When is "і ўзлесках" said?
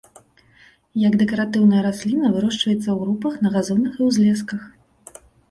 4.01-4.61